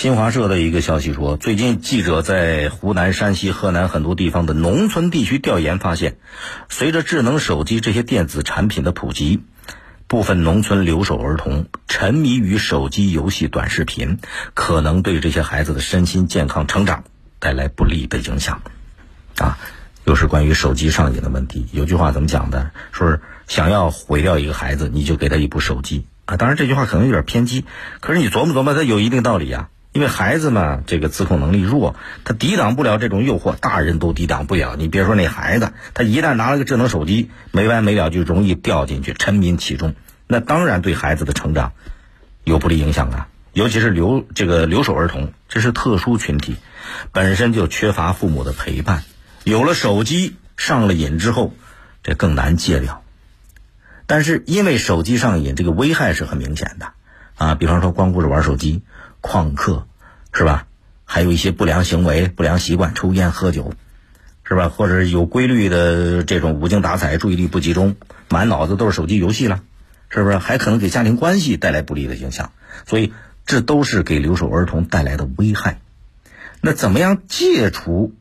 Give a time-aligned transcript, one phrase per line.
[0.00, 6.18] 新华社的一个消息说，最近记者在湖南、山西、河南很多地方的农村地区调研发现，
[6.68, 9.42] 随着智能手机这些电子产品的普及，
[10.06, 14.20] 部分农村留守儿童沉迷于手机游戏、短视频，
[14.54, 17.02] 可能对这些孩子的身心健康成长
[17.40, 18.62] 带来不利的影响。
[19.38, 19.58] 啊，
[20.04, 21.66] 又是关于手机上瘾的问题。
[21.72, 22.70] 有句话怎么讲的？
[22.92, 26.36] 说是想要毁掉一个孩子，你就给他一部手机啊。
[26.36, 27.64] 当然这句话可能有点偏激，
[27.98, 29.70] 可是你琢磨琢磨，它有一定道理呀。
[29.98, 34.76] 因为孩子嘛，这个自控能力弱，他抵挡不了这种诱惑，大人都抵挡不了。
[34.76, 39.96] 你别说那孩子，他一旦拿了个智能手机，没完没了就容易掉进去，沉迷其中。
[40.28, 41.72] 那当然对孩子的成长
[42.44, 43.26] 有不利影响啊。
[43.54, 46.54] 尤其是留这个留守儿童，这是特殊群体，
[47.10, 49.02] 本身就缺乏父母的陪伴，
[49.42, 51.54] 有了手机上了瘾之后，
[52.04, 53.02] 这更难戒掉。
[54.06, 56.92] 但是因为手机上瘾，这个危害是很明显的
[57.34, 57.56] 啊。
[57.56, 58.84] 比方说光顾着玩手机。
[59.20, 59.87] 旷课，
[60.38, 60.68] 是吧？
[61.04, 63.72] 还有一些不良行为、不良习惯，抽烟喝酒，
[64.44, 64.68] 是吧？
[64.68, 67.96] 或者有规律的这种无精打采、注意力不集中、
[68.28, 69.62] 满脑子都是手机游戏了，
[70.10, 70.38] 是不是？
[70.38, 72.52] 还可能给家庭关系带来不利的影响。
[72.86, 73.12] 所以，
[73.46, 75.80] 这都是给留守儿童带来的危害。
[76.60, 78.14] 那怎么样戒除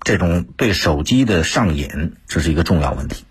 [0.00, 2.14] 这种对手机的上瘾？
[2.28, 3.24] 这是一个重要问题。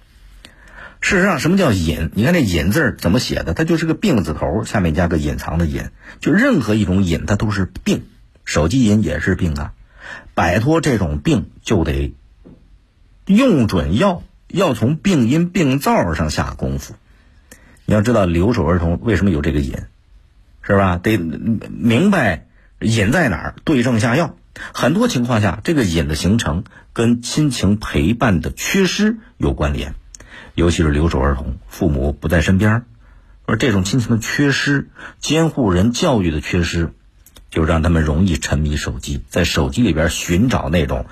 [1.01, 2.11] 事实上，什么叫瘾？
[2.13, 3.55] 你看这“瘾”字怎么写的？
[3.55, 5.89] 它就是个病字头，下面加个隐藏的“隐”。
[6.21, 8.03] 就任何一种瘾，它都是病。
[8.47, 9.73] 手机瘾也是病啊！
[10.33, 12.13] 摆脱这种病，就得
[13.25, 16.95] 用准药，要从病因病灶上下功夫。
[17.85, 19.75] 你要知道，留守儿童为什么有这个瘾，
[20.61, 20.97] 是吧？
[20.97, 22.47] 得明白
[22.79, 24.33] 瘾在哪儿，对症下药。
[24.73, 29.93] 很多情况下，这个瘾的形成跟亲情陪伴的缺失有关联。
[30.55, 32.85] 尤其是留守儿童，父母不在身边，
[33.45, 34.87] 而这种亲情的缺失、
[35.19, 36.93] 监护人教育的缺失，
[37.49, 41.05] 就让他们容易沉迷手机，在手机里边寻找那种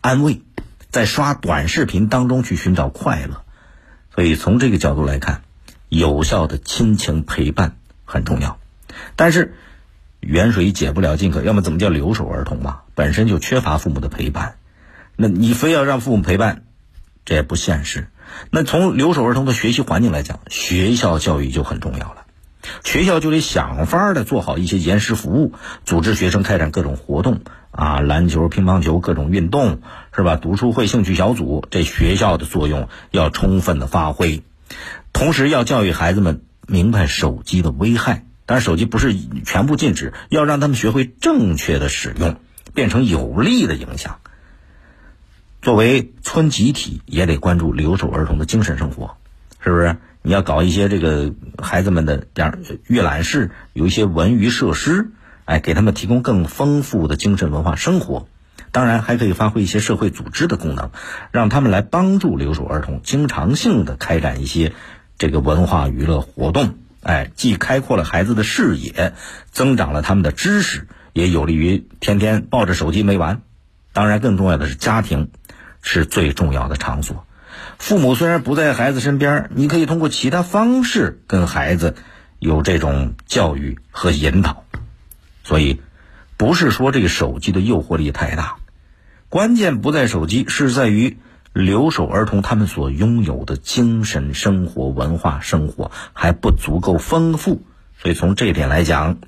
[0.00, 0.42] 安慰，
[0.90, 3.42] 在刷短视频当中去寻找快乐。
[4.14, 5.42] 所以从这个角度来看，
[5.88, 8.58] 有效的亲情陪伴很重要。
[9.16, 9.54] 但是
[10.20, 12.80] 远水解不了近渴，要么怎么叫留守儿童嘛？
[12.94, 14.56] 本身就缺乏父母的陪伴，
[15.16, 16.62] 那你非要让父母陪伴，
[17.24, 18.08] 这也不现实。
[18.50, 22.23] 那从留守儿童的学习环境来讲，学校教育就很重要了。
[22.84, 25.52] 学校就得想法的做好一些延时服务，
[25.84, 29.80] 组织学生开展各种活动啊，篮球、乒乓球各种运动，
[30.14, 30.36] 是吧？
[30.36, 34.42] 读书会、兴趣小组，这学校的作用要充分的发挥。
[35.12, 39.14] 同时要教育孩子们明白手机的危害，当然手机不是
[39.44, 42.36] 全部禁止，要让他们学会正确的使用，
[42.74, 44.18] 变成有利的影响。
[45.62, 49.16] 作为村集体，也得关注留守儿童的精神生活，
[49.60, 49.96] 是不是？
[50.26, 55.10] 你要搞一些这个孩子们的这样阅览室，有一些文娱设施，
[55.44, 58.26] 哎，给他们提供更丰富的精神文化生活。
[58.72, 60.92] 当然，还可以发挥一些社会组织的功能，
[61.30, 64.72] 让他们来帮助留守儿童经常性的开展一些
[65.18, 66.78] 这个文化娱乐活动。
[67.02, 69.12] 哎，既开阔了孩子的视野，
[69.50, 73.42] 增长了他们的知识，也有利于天天抱着手机没完。
[73.92, 75.30] 当然，更重要的是家庭。
[75.86, 77.26] 是最重要的场所。
[77.84, 81.96] 父母虽然不在孩子身边，你可以通过其他方式跟孩子
[82.38, 84.64] 有这种教育和引导。
[85.42, 85.82] 所以，
[86.38, 88.56] 不是说这个手机的诱惑力太大，
[89.28, 91.18] 关键不在手机，是在于
[91.52, 97.60] 留守儿童他们所拥有的精神生活、文化生活还不足够丰富。
[97.98, 99.18] 所以从这点来讲，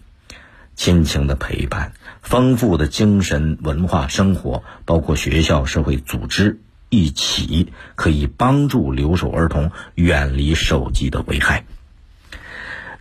[0.75, 1.93] 亲情的陪伴。
[2.23, 6.59] 丰富的精神文化生活，包括学校、社会组织
[6.89, 11.65] 一起，可以帮助留守儿童远离手机的危害。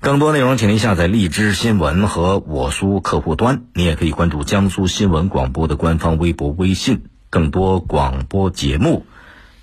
[0.01, 3.63] 更多内容，请您下载荔枝新闻和我苏客户端。
[3.73, 7.06] 你也可以关注江苏新闻广播的官方微博、微信。
[7.31, 9.06] 更多广播节目、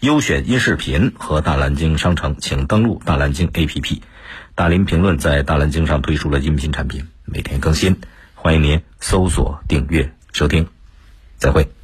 [0.01, 4.01] 优选音视频和大蓝鲸商城，请登录大蓝鲸 APP。
[4.55, 7.97] 大林评论在大蓝鲸上推出了音频产品，每天更新。
[8.35, 10.67] 欢迎您搜索、订阅、收听，
[11.39, 11.82] 再会。